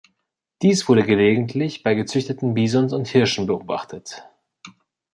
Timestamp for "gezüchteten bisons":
1.93-2.91